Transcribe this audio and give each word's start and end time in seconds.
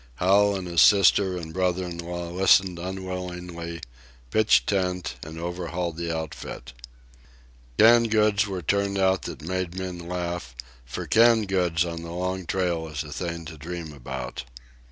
Hal 0.15 0.55
and 0.55 0.67
his 0.67 0.81
sister 0.81 1.37
and 1.37 1.53
brother 1.53 1.85
in 1.85 1.99
law 1.99 2.29
listened 2.31 2.79
unwillingly, 2.79 3.81
pitched 4.31 4.65
tent, 4.65 5.13
and 5.23 5.37
overhauled 5.39 5.95
the 5.97 6.11
outfit. 6.11 6.73
Canned 7.77 8.09
goods 8.09 8.47
were 8.47 8.63
turned 8.63 8.97
out 8.97 9.21
that 9.29 9.43
made 9.43 9.75
men 9.77 9.99
laugh, 9.99 10.55
for 10.85 11.05
canned 11.05 11.49
goods 11.49 11.85
on 11.85 12.01
the 12.01 12.09
Long 12.09 12.47
Trail 12.47 12.87
is 12.87 13.03
a 13.03 13.13
thing 13.13 13.45
to 13.45 13.59
dream 13.59 13.93
about. 13.93 14.45